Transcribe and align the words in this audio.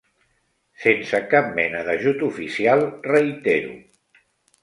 Sense 0.83 1.19
cap 1.33 1.51
mena 1.59 1.83
d'ajut 1.89 2.25
oficial, 2.29 2.83
reitero. 3.11 3.77